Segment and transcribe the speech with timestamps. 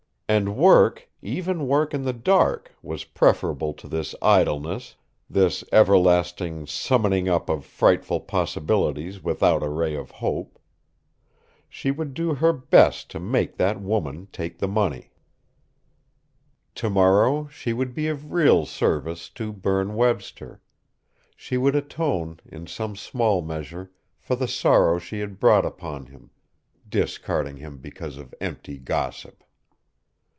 [0.31, 4.95] And work even work in the dark was preferable to this idleness,
[5.29, 10.57] this everlasting summing up of frightful possibilities without a ray of hope.
[11.67, 15.11] She would do her best to make that woman take the money!
[16.75, 20.61] Tomorrow she would be of real service to Berne Webster
[21.35, 26.29] she would atone, in some small measure, for the sorrow she had brought upon him,
[26.87, 29.43] discarding him because of empty gossip!